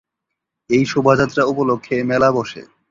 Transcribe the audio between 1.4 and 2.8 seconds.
উপলক্ষে মেলা বসে।